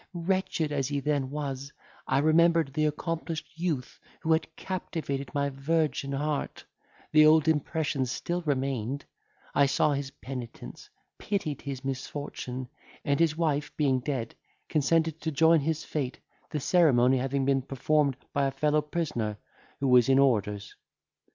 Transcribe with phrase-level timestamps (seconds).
[0.15, 1.71] Wretched as he then was,
[2.07, 6.65] I remembered the accomplished youth who had captivated my virgin heart,
[7.11, 9.05] the old impressions still remained,
[9.53, 12.67] I saw his penitence, pitied his misfortune,
[13.05, 14.33] and his wife being dead,
[14.69, 16.17] consented to join his fate,
[16.49, 19.37] the ceremony having been performed by a fellow prisoner,
[19.79, 20.73] who was in orders.